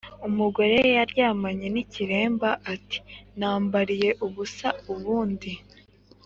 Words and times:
Umugore 0.27 0.77
yaryamanye 0.97 1.67
n’ikiremba 1.73 2.49
ati 2.73 2.97
nambariye 3.39 4.09
ubusa 4.25 4.67
ubundi. 4.93 5.51